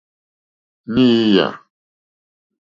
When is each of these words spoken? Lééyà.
Lééyà. 0.93 1.47